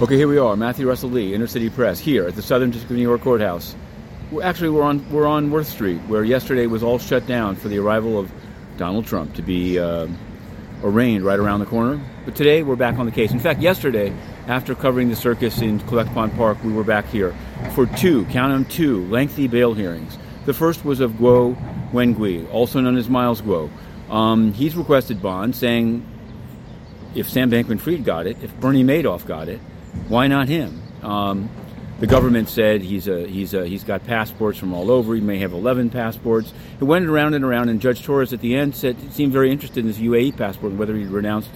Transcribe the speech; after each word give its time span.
Okay, 0.00 0.16
here 0.16 0.26
we 0.26 0.38
are, 0.38 0.56
Matthew 0.56 0.88
Russell 0.88 1.10
Lee, 1.10 1.34
Inner 1.34 1.46
City 1.46 1.70
Press, 1.70 2.00
here 2.00 2.26
at 2.26 2.34
the 2.34 2.42
Southern 2.42 2.72
District 2.72 2.90
of 2.90 2.96
New 2.96 3.04
York 3.04 3.20
Courthouse. 3.20 3.76
We're, 4.32 4.42
actually, 4.42 4.70
we're 4.70 4.82
on 4.82 5.08
we're 5.08 5.28
on 5.28 5.52
Worth 5.52 5.68
Street, 5.68 5.98
where 6.08 6.24
yesterday 6.24 6.66
was 6.66 6.82
all 6.82 6.98
shut 6.98 7.28
down 7.28 7.54
for 7.54 7.68
the 7.68 7.78
arrival 7.78 8.18
of 8.18 8.32
Donald 8.76 9.06
Trump 9.06 9.36
to 9.36 9.42
be 9.42 9.78
uh, 9.78 10.08
arraigned 10.82 11.24
right 11.24 11.38
around 11.38 11.60
the 11.60 11.66
corner. 11.66 12.00
But 12.24 12.34
today 12.34 12.64
we're 12.64 12.74
back 12.74 12.98
on 12.98 13.06
the 13.06 13.12
case. 13.12 13.30
In 13.30 13.38
fact, 13.38 13.60
yesterday, 13.60 14.12
after 14.48 14.74
covering 14.74 15.10
the 15.10 15.16
circus 15.16 15.60
in 15.60 15.78
Collect 15.86 16.12
Pond 16.12 16.32
Park, 16.34 16.58
we 16.64 16.72
were 16.72 16.82
back 16.82 17.06
here 17.06 17.32
for 17.72 17.86
two, 17.86 18.24
count 18.26 18.52
them 18.52 18.64
two, 18.64 19.04
lengthy 19.06 19.46
bail 19.46 19.74
hearings. 19.74 20.18
The 20.44 20.54
first 20.54 20.84
was 20.84 20.98
of 20.98 21.12
Guo 21.12 21.56
Wengui, 21.92 22.52
also 22.52 22.80
known 22.80 22.96
as 22.96 23.08
Miles 23.08 23.40
Guo. 23.40 23.70
Um, 24.10 24.52
he's 24.54 24.74
requested 24.74 25.22
bond, 25.22 25.54
saying 25.54 26.04
if 27.14 27.30
Sam 27.30 27.48
Bankman-Fried 27.48 28.04
got 28.04 28.26
it, 28.26 28.38
if 28.42 28.58
Bernie 28.58 28.82
Madoff 28.82 29.24
got 29.24 29.48
it, 29.48 29.60
why 30.08 30.26
not 30.26 30.48
him? 30.48 30.82
Um, 31.02 31.48
the 32.00 32.06
government 32.06 32.48
said 32.48 32.82
he's 32.82 33.06
a, 33.06 33.26
he's 33.26 33.54
a, 33.54 33.66
he's 33.66 33.84
got 33.84 34.04
passports 34.04 34.58
from 34.58 34.74
all 34.74 34.90
over. 34.90 35.14
He 35.14 35.20
may 35.20 35.38
have 35.38 35.52
11 35.52 35.90
passports. 35.90 36.52
It 36.80 36.84
went 36.84 37.06
around 37.06 37.34
and 37.34 37.44
around, 37.44 37.68
and 37.68 37.80
Judge 37.80 38.02
Torres 38.02 38.32
at 38.32 38.40
the 38.40 38.56
end 38.56 38.74
said 38.74 38.96
seemed 39.12 39.32
very 39.32 39.50
interested 39.50 39.80
in 39.80 39.86
his 39.86 39.98
UAE 39.98 40.36
passport 40.36 40.72
and 40.72 40.78
whether 40.78 40.96
he'd 40.96 41.06
renounced 41.06 41.50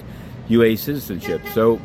UAE 0.49 0.79
citizenship. 0.79 1.41
So 1.53 1.79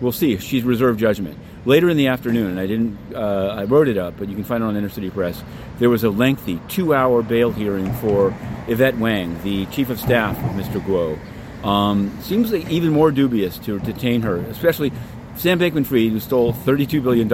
we'll 0.00 0.12
see. 0.12 0.36
She's 0.38 0.64
reserved 0.64 0.98
judgment. 0.98 1.38
Later 1.66 1.88
in 1.88 1.96
the 1.96 2.08
afternoon, 2.08 2.50
and 2.50 2.60
I 2.60 2.66
didn't, 2.66 2.98
uh, 3.14 3.54
I 3.56 3.64
wrote 3.64 3.88
it 3.88 3.96
up, 3.96 4.18
but 4.18 4.28
you 4.28 4.34
can 4.34 4.44
find 4.44 4.62
it 4.62 4.66
on 4.66 4.76
Inner 4.76 4.90
City 4.90 5.08
Press. 5.08 5.42
There 5.78 5.88
was 5.88 6.04
a 6.04 6.10
lengthy 6.10 6.60
two-hour 6.68 7.22
bail 7.22 7.52
hearing 7.52 7.90
for 7.94 8.34
Yvette 8.68 8.98
Wang, 8.98 9.42
the 9.42 9.64
chief 9.66 9.88
of 9.88 9.98
staff 9.98 10.36
of 10.36 10.50
Mr. 10.50 10.78
Guo. 10.84 11.18
Um, 11.66 12.14
seems 12.20 12.52
like 12.52 12.68
even 12.68 12.90
more 12.90 13.10
dubious 13.10 13.56
to 13.60 13.78
detain 13.78 14.20
her, 14.22 14.36
especially 14.36 14.92
Sam 15.36 15.58
Bankman-Fried, 15.58 16.10
who 16.10 16.20
stole 16.20 16.52
$32 16.52 17.02
billion, 17.02 17.30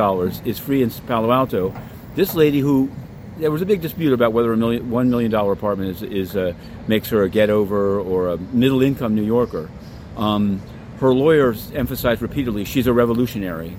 is 0.47 0.59
free 0.59 0.83
in 0.83 0.91
Palo 0.91 1.31
Alto. 1.31 1.75
This 2.15 2.35
lady 2.35 2.61
who 2.61 2.91
there 3.41 3.51
was 3.51 3.63
a 3.63 3.67
big 3.67 3.81
dispute 3.81 4.13
about 4.13 4.33
whether 4.33 4.53
a 4.53 4.57
million, 4.57 4.91
one 4.91 5.11
million 5.11 5.31
dollar 5.31 5.53
apartment 5.53 5.91
is, 5.91 6.03
is 6.03 6.37
uh, 6.37 6.53
makes 6.87 7.09
her 7.09 7.23
a 7.23 7.29
get 7.29 7.51
over 7.51 7.99
or 7.99 8.29
a 8.29 8.37
middle 8.37 8.83
income 8.83 9.15
New 9.15 9.25
Yorker. 9.25 9.71
Um, 10.17 10.61
her 10.99 11.13
lawyers 11.13 11.73
emphasized 11.73 12.21
repeatedly 12.21 12.65
she's 12.65 12.87
a 12.87 12.93
revolutionary. 12.93 13.77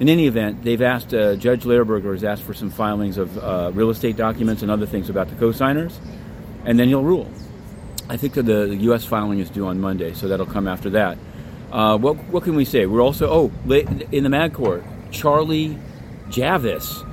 In 0.00 0.08
any 0.08 0.26
event, 0.26 0.64
they've 0.64 0.80
asked 0.80 1.12
uh, 1.12 1.36
Judge 1.36 1.64
Lehrburger 1.64 2.12
has 2.12 2.24
asked 2.24 2.42
for 2.42 2.54
some 2.54 2.70
filings 2.70 3.18
of 3.18 3.36
uh, 3.38 3.70
real 3.74 3.90
estate 3.90 4.16
documents 4.16 4.62
and 4.62 4.70
other 4.70 4.86
things 4.86 5.10
about 5.10 5.28
the 5.28 5.36
co-signers, 5.36 6.00
and 6.64 6.78
then 6.78 6.88
he'll 6.88 7.04
rule. 7.04 7.30
I 8.08 8.16
think 8.16 8.34
that 8.34 8.44
the, 8.44 8.66
the 8.66 8.76
U.S. 8.76 9.04
filing 9.04 9.38
is 9.38 9.50
due 9.50 9.66
on 9.66 9.80
Monday, 9.80 10.12
so 10.14 10.28
that'll 10.28 10.46
come 10.46 10.66
after 10.66 10.90
that. 10.90 11.18
Uh, 11.72 11.96
what, 11.96 12.16
what 12.28 12.42
can 12.42 12.54
we 12.54 12.66
say? 12.66 12.84
We're 12.84 13.00
also, 13.00 13.28
oh, 13.30 13.72
in 14.12 14.24
the 14.24 14.28
Mag 14.28 14.52
Court, 14.52 14.84
Charlie 15.10 15.78
Javice, 16.28 17.08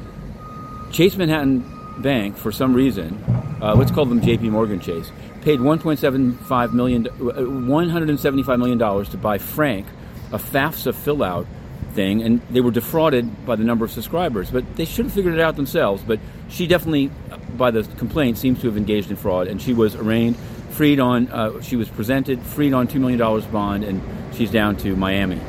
Chase 0.92 1.16
Manhattan 1.16 1.64
Bank, 2.02 2.36
for 2.36 2.52
some 2.52 2.74
reason, 2.74 3.24
uh, 3.62 3.74
let's 3.76 3.90
call 3.90 4.06
them 4.06 4.20
JP 4.20 4.52
Morgan 4.52 4.82
Chase, 4.82 5.12
paid 5.42 5.60
1.75 5.60 6.74
million, 6.74 7.08
uh, 7.08 7.12
$175 7.12 8.60
million 8.60 9.06
to 9.06 9.18
buy 9.18 9.38
Frank, 9.38 9.88
a 10.34 10.38
FAFSA 10.38 10.94
fill 10.94 11.23
out 11.23 11.48
thing, 11.94 12.22
and 12.22 12.42
they 12.50 12.60
were 12.60 12.72
defrauded 12.72 13.46
by 13.46 13.56
the 13.56 13.64
number 13.64 13.86
of 13.86 13.92
subscribers. 13.92 14.52
But 14.52 14.76
they 14.76 14.86
should 14.86 15.06
have 15.06 15.14
figured 15.14 15.34
it 15.34 15.40
out 15.40 15.56
themselves. 15.56 16.04
But 16.06 16.20
she 16.50 16.68
definitely, 16.68 17.12
by 17.58 17.72
the 17.72 17.84
complaint, 17.98 18.38
seems 18.38 18.60
to 18.62 18.68
have 18.68 18.76
engaged 18.76 19.10
in 19.10 19.16
fraud, 19.16 19.48
and 19.48 19.62
she 19.62 19.73
was 19.73 19.96
arraigned, 19.96 20.36
freed 20.70 21.00
on, 21.00 21.30
uh, 21.30 21.62
she 21.62 21.78
was 21.78 21.88
presented, 21.90 22.42
freed 22.42 22.73
on 22.73 22.88
$2 22.88 23.00
million 23.00 23.20
bond, 23.52 23.84
and 23.84 24.02
she's 24.34 24.52
down 24.52 24.78
to 24.78 24.96
Miami. 24.96 25.40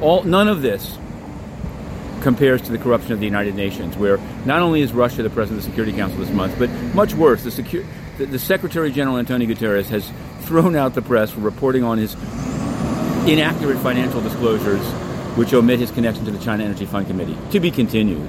All 0.00 0.22
none 0.22 0.48
of 0.48 0.62
this 0.62 0.98
compares 2.22 2.62
to 2.62 2.72
the 2.72 2.78
corruption 2.78 3.12
of 3.12 3.18
the 3.18 3.26
United 3.26 3.54
Nations, 3.54 3.96
where 3.96 4.18
not 4.46 4.60
only 4.62 4.80
is 4.80 4.92
Russia 4.92 5.22
the 5.22 5.30
president 5.30 5.58
of 5.58 5.64
the 5.64 5.70
Security 5.70 5.92
Council 5.96 6.18
this 6.18 6.30
month, 6.30 6.56
but 6.58 6.70
much 6.94 7.14
worse, 7.14 7.42
the, 7.42 7.50
Secu- 7.50 7.84
the, 8.18 8.26
the 8.26 8.38
Secretary 8.38 8.90
General 8.90 9.18
Antonio 9.18 9.48
Guterres 9.48 9.86
has 9.86 10.10
thrown 10.42 10.76
out 10.76 10.94
the 10.94 11.02
press 11.02 11.30
for 11.30 11.40
reporting 11.40 11.82
on 11.82 11.98
his 11.98 12.14
inaccurate 13.28 13.78
financial 13.78 14.20
disclosures, 14.20 14.80
which 15.36 15.52
omit 15.52 15.80
his 15.80 15.90
connection 15.90 16.24
to 16.24 16.30
the 16.30 16.38
China 16.38 16.64
Energy 16.64 16.86
Fund 16.86 17.06
Committee. 17.06 17.36
To 17.50 17.60
be 17.60 17.70
continued. 17.70 18.28